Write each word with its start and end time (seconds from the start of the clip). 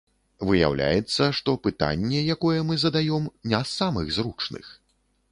Выяўляецца, 0.47 1.25
што 1.39 1.53
пытанне, 1.67 2.21
якое 2.35 2.59
мы 2.69 2.77
задаём, 2.85 3.27
не 3.51 3.55
з 3.67 3.71
самых 3.83 4.09
зручных. 4.17 4.65